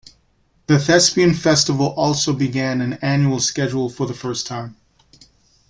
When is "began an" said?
2.33-2.93